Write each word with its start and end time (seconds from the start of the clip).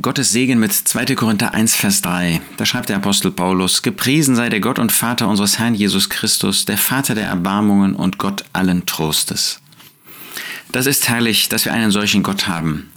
Gottes 0.00 0.32
Segen 0.32 0.58
mit 0.58 0.72
2. 0.72 1.14
Korinther 1.16 1.52
1, 1.52 1.76
Vers 1.76 2.00
3. 2.00 2.40
Da 2.56 2.64
schreibt 2.64 2.88
der 2.88 2.96
Apostel 2.96 3.30
Paulus, 3.30 3.82
Gepriesen 3.82 4.36
sei 4.36 4.48
der 4.48 4.60
Gott 4.60 4.78
und 4.78 4.92
Vater 4.92 5.28
unseres 5.28 5.58
Herrn 5.58 5.74
Jesus 5.74 6.08
Christus, 6.08 6.64
der 6.64 6.78
Vater 6.78 7.14
der 7.14 7.26
Erbarmungen 7.26 7.94
und 7.94 8.16
Gott 8.16 8.44
allen 8.54 8.86
Trostes. 8.86 9.60
Das 10.70 10.86
ist 10.86 11.08
herrlich, 11.08 11.50
dass 11.50 11.66
wir 11.66 11.74
einen 11.74 11.90
solchen 11.90 12.22
Gott 12.22 12.48
haben. 12.48 12.90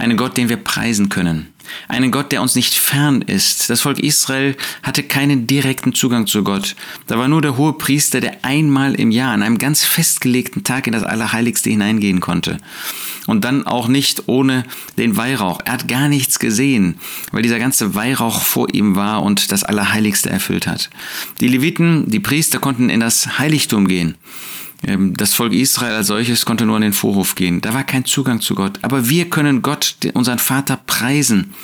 Einen 0.00 0.16
Gott, 0.16 0.38
den 0.38 0.48
wir 0.48 0.56
preisen 0.56 1.10
können. 1.10 1.48
Einen 1.86 2.10
Gott, 2.10 2.32
der 2.32 2.40
uns 2.40 2.54
nicht 2.54 2.72
fern 2.72 3.20
ist. 3.20 3.68
Das 3.68 3.82
Volk 3.82 3.98
Israel 3.98 4.56
hatte 4.82 5.02
keinen 5.02 5.46
direkten 5.46 5.92
Zugang 5.92 6.26
zu 6.26 6.42
Gott. 6.42 6.74
Da 7.06 7.18
war 7.18 7.28
nur 7.28 7.42
der 7.42 7.58
hohe 7.58 7.74
Priester, 7.74 8.22
der 8.22 8.42
einmal 8.42 8.94
im 8.94 9.10
Jahr 9.10 9.34
an 9.34 9.42
einem 9.42 9.58
ganz 9.58 9.84
festgelegten 9.84 10.64
Tag 10.64 10.86
in 10.86 10.94
das 10.94 11.02
Allerheiligste 11.02 11.68
hineingehen 11.68 12.20
konnte. 12.20 12.56
Und 13.26 13.44
dann 13.44 13.66
auch 13.66 13.88
nicht 13.88 14.22
ohne 14.26 14.64
den 14.96 15.18
Weihrauch. 15.18 15.60
Er 15.66 15.74
hat 15.74 15.86
gar 15.86 16.08
nichts 16.08 16.38
gesehen, 16.38 16.98
weil 17.30 17.42
dieser 17.42 17.58
ganze 17.58 17.94
Weihrauch 17.94 18.40
vor 18.40 18.72
ihm 18.72 18.96
war 18.96 19.22
und 19.22 19.52
das 19.52 19.64
Allerheiligste 19.64 20.30
erfüllt 20.30 20.66
hat. 20.66 20.88
Die 21.40 21.48
Leviten, 21.48 22.08
die 22.08 22.20
Priester 22.20 22.58
konnten 22.58 22.88
in 22.88 23.00
das 23.00 23.38
Heiligtum 23.38 23.86
gehen. 23.86 24.16
Ähm, 24.86 25.14
das 25.16 25.34
Volk 25.34 25.52
Israel 25.52 25.94
als 25.94 26.06
solches 26.06 26.44
konnte 26.44 26.64
nur 26.64 26.76
in 26.76 26.82
den 26.82 26.92
Vorhof 26.92 27.34
gehen. 27.34 27.60
Da 27.60 27.74
war 27.74 27.84
kein 27.84 28.04
Zugang 28.04 28.40
zu 28.40 28.54
Gott. 28.54 28.78
Aber 28.82 29.08
wir 29.08 29.28
können 29.28 29.62
Gott, 29.62 29.96
unseren 30.14 30.38
Vater, 30.38 30.78
preisen 30.86 31.54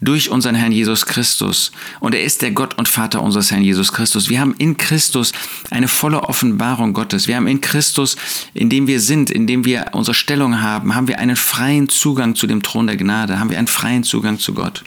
durch 0.00 0.30
unseren 0.30 0.54
Herrn 0.54 0.72
Jesus 0.72 1.06
Christus. 1.06 1.70
Und 2.00 2.14
er 2.14 2.24
ist 2.24 2.42
der 2.42 2.50
Gott 2.50 2.76
und 2.76 2.88
Vater 2.88 3.22
unseres 3.22 3.50
Herrn 3.50 3.62
Jesus 3.62 3.92
Christus. 3.92 4.28
Wir 4.28 4.40
haben 4.40 4.54
in 4.58 4.76
Christus 4.76 5.32
eine 5.70 5.88
volle 5.88 6.24
Offenbarung 6.24 6.92
Gottes. 6.92 7.28
Wir 7.28 7.36
haben 7.36 7.46
in 7.46 7.60
Christus, 7.60 8.16
in 8.52 8.68
dem 8.68 8.86
wir 8.86 9.00
sind, 9.00 9.30
in 9.30 9.46
dem 9.46 9.64
wir 9.64 9.86
unsere 9.92 10.14
Stellung 10.14 10.60
haben, 10.60 10.94
haben 10.94 11.08
wir 11.08 11.18
einen 11.18 11.36
freien 11.36 11.88
Zugang 11.88 12.34
zu 12.34 12.46
dem 12.46 12.62
Thron 12.62 12.88
der 12.88 12.96
Gnade, 12.96 13.38
haben 13.38 13.50
wir 13.50 13.58
einen 13.58 13.68
freien 13.68 14.02
Zugang 14.02 14.38
zu 14.38 14.54
Gott. 14.54 14.82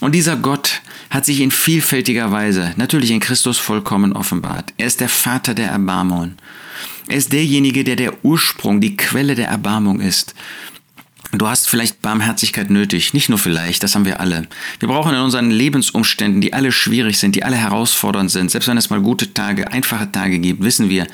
Und 0.00 0.12
dieser 0.14 0.36
Gott 0.36 0.82
hat 1.10 1.24
sich 1.24 1.40
in 1.40 1.50
vielfältiger 1.50 2.30
Weise, 2.30 2.74
natürlich 2.76 3.10
in 3.10 3.20
Christus 3.20 3.58
vollkommen 3.58 4.12
offenbart. 4.12 4.72
Er 4.76 4.86
ist 4.86 5.00
der 5.00 5.08
Vater 5.08 5.54
der 5.54 5.70
Erbarmungen. 5.70 6.36
Er 7.08 7.16
ist 7.16 7.32
derjenige, 7.32 7.84
der 7.84 7.96
der 7.96 8.24
Ursprung, 8.24 8.80
die 8.80 8.96
Quelle 8.96 9.34
der 9.34 9.48
Erbarmung 9.48 10.00
ist. 10.00 10.34
Du 11.32 11.48
hast 11.48 11.68
vielleicht 11.68 12.00
Barmherzigkeit 12.00 12.70
nötig, 12.70 13.12
nicht 13.12 13.28
nur 13.28 13.38
vielleicht, 13.38 13.82
das 13.82 13.94
haben 13.94 14.04
wir 14.04 14.20
alle. 14.20 14.46
Wir 14.78 14.88
brauchen 14.88 15.14
in 15.14 15.20
unseren 15.20 15.50
Lebensumständen, 15.50 16.40
die 16.40 16.52
alle 16.52 16.70
schwierig 16.70 17.18
sind, 17.18 17.34
die 17.34 17.42
alle 17.42 17.56
herausfordernd 17.56 18.30
sind, 18.30 18.52
selbst 18.52 18.68
wenn 18.68 18.78
es 18.78 18.90
mal 18.90 19.00
gute 19.00 19.34
Tage, 19.34 19.72
einfache 19.72 20.12
Tage 20.12 20.38
gibt, 20.38 20.62
wissen 20.62 20.88
wir, 20.88 21.08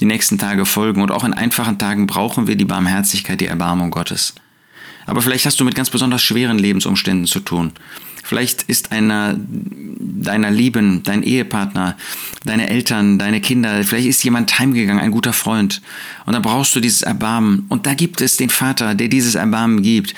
die 0.00 0.06
nächsten 0.06 0.38
Tage 0.38 0.64
folgen 0.64 1.02
und 1.02 1.10
auch 1.10 1.24
in 1.24 1.34
einfachen 1.34 1.78
Tagen 1.78 2.06
brauchen 2.06 2.46
wir 2.46 2.56
die 2.56 2.64
Barmherzigkeit, 2.64 3.40
die 3.40 3.46
Erbarmung 3.46 3.90
Gottes. 3.90 4.34
Aber 5.04 5.20
vielleicht 5.20 5.44
hast 5.44 5.60
du 5.60 5.64
mit 5.64 5.74
ganz 5.74 5.90
besonders 5.90 6.22
schweren 6.22 6.58
Lebensumständen 6.58 7.26
zu 7.26 7.40
tun. 7.40 7.72
Vielleicht 8.24 8.62
ist 8.62 8.92
einer 8.92 9.38
deiner 10.22 10.50
Lieben, 10.50 11.02
dein 11.02 11.22
Ehepartner, 11.22 11.96
deine 12.44 12.68
Eltern, 12.70 13.18
deine 13.18 13.40
Kinder, 13.40 13.84
vielleicht 13.84 14.06
ist 14.06 14.24
jemand 14.24 14.58
heimgegangen, 14.58 15.02
ein 15.02 15.10
guter 15.10 15.32
Freund. 15.32 15.82
Und 16.26 16.32
da 16.32 16.40
brauchst 16.40 16.74
du 16.74 16.80
dieses 16.80 17.02
Erbarmen. 17.02 17.66
Und 17.68 17.86
da 17.86 17.94
gibt 17.94 18.20
es 18.20 18.36
den 18.36 18.50
Vater, 18.50 18.94
der 18.94 19.08
dieses 19.08 19.36
Erbarmen 19.36 19.82
gibt, 19.82 20.14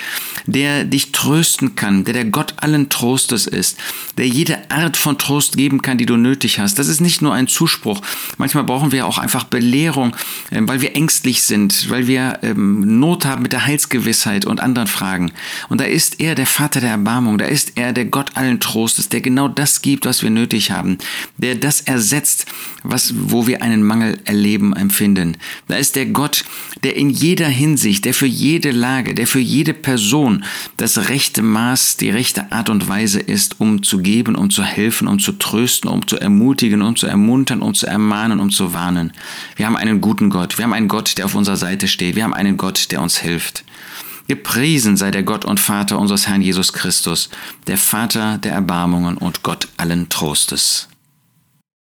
der 0.47 0.83
dich 0.83 1.11
trösten 1.11 1.75
kann, 1.75 2.03
der 2.03 2.13
der 2.13 2.25
Gott 2.25 2.55
allen 2.57 2.89
Trostes 2.89 3.45
ist, 3.45 3.77
der 4.17 4.27
jede 4.27 4.71
Art 4.71 4.97
von 4.97 5.17
Trost 5.17 5.55
geben 5.55 5.81
kann, 5.81 5.97
die 5.97 6.05
du 6.05 6.17
nötig 6.17 6.59
hast. 6.59 6.79
Das 6.79 6.87
ist 6.87 7.01
nicht 7.01 7.21
nur 7.21 7.33
ein 7.33 7.47
Zuspruch. 7.47 8.01
Manchmal 8.37 8.63
brauchen 8.63 8.91
wir 8.91 9.05
auch 9.05 9.17
einfach 9.17 9.43
Belehrung, 9.43 10.15
ähm, 10.51 10.67
weil 10.67 10.81
wir 10.81 10.95
ängstlich 10.95 11.43
sind, 11.43 11.89
weil 11.89 12.07
wir 12.07 12.39
ähm, 12.41 12.99
Not 12.99 13.25
haben 13.25 13.43
mit 13.43 13.53
der 13.53 13.65
Heilsgewissheit 13.65 14.45
und 14.45 14.59
anderen 14.59 14.87
Fragen. 14.87 15.31
Und 15.69 15.79
da 15.81 15.85
ist 15.85 16.19
er 16.19 16.35
der 16.35 16.47
Vater 16.47 16.81
der 16.81 16.91
Erbarmung, 16.91 17.37
da 17.37 17.45
ist 17.45 17.73
er 17.75 17.93
der 17.93 18.05
Gott 18.05 18.31
allen 18.35 18.59
Trostes, 18.59 19.09
der 19.09 19.21
genau 19.21 19.47
das 19.47 19.81
gibt, 19.89 20.05
was 20.05 20.23
wir 20.23 20.29
nötig 20.29 20.71
haben, 20.71 20.97
der 21.37 21.55
das 21.55 21.81
ersetzt, 21.81 22.45
was, 22.83 23.13
wo 23.15 23.47
wir 23.47 23.61
einen 23.61 23.83
Mangel 23.83 24.19
erleben, 24.25 24.73
empfinden. 24.73 25.37
Da 25.67 25.75
ist 25.75 25.95
der 25.95 26.05
Gott, 26.05 26.45
der 26.83 26.95
in 26.95 27.09
jeder 27.09 27.47
Hinsicht, 27.47 28.05
der 28.05 28.13
für 28.13 28.25
jede 28.25 28.71
Lage, 28.71 29.13
der 29.13 29.27
für 29.27 29.39
jede 29.39 29.73
Person 29.73 30.43
das 30.77 31.09
rechte 31.09 31.41
Maß, 31.41 31.97
die 31.97 32.09
rechte 32.09 32.51
Art 32.51 32.69
und 32.69 32.87
Weise 32.87 33.19
ist, 33.19 33.59
um 33.59 33.83
zu 33.83 33.99
geben, 33.99 34.35
um 34.35 34.49
zu 34.49 34.63
helfen, 34.63 35.07
um 35.07 35.19
zu 35.19 35.33
trösten, 35.33 35.89
um 35.89 36.07
zu 36.07 36.17
ermutigen, 36.17 36.81
um 36.81 36.95
zu 36.95 37.07
ermuntern, 37.07 37.61
um 37.61 37.73
zu 37.73 37.87
ermahnen, 37.87 38.39
um 38.39 38.51
zu 38.51 38.73
warnen. 38.73 39.11
Wir 39.55 39.65
haben 39.65 39.75
einen 39.75 40.01
guten 40.01 40.29
Gott, 40.29 40.57
wir 40.57 40.65
haben 40.65 40.73
einen 40.73 40.87
Gott, 40.87 41.17
der 41.17 41.25
auf 41.25 41.35
unserer 41.35 41.57
Seite 41.57 41.87
steht, 41.87 42.15
wir 42.15 42.23
haben 42.23 42.33
einen 42.33 42.57
Gott, 42.57 42.91
der 42.91 43.01
uns 43.01 43.17
hilft. 43.17 43.63
Gepriesen 44.29 44.95
sei 44.95 45.09
der 45.09 45.23
Gott 45.23 45.43
und 45.43 45.59
Vater 45.59 45.97
unseres 45.97 46.27
Herrn 46.27 46.43
Jesus 46.43 46.71
Christus, 46.71 47.29
der 47.65 47.79
Vater 47.79 48.37
der 48.37 48.51
Erbarmungen 48.51 49.17
und 49.17 49.41
Gott 49.41 49.67
allen 49.77 50.07
Trostes. 50.09 50.87